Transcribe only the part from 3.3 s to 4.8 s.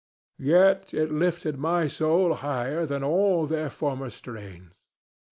their former strains.